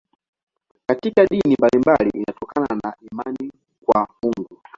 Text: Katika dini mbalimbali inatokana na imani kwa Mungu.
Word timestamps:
Katika 0.85 1.25
dini 1.25 1.55
mbalimbali 1.59 2.09
inatokana 2.13 2.79
na 2.83 2.93
imani 3.11 3.51
kwa 3.85 4.07
Mungu. 4.23 4.61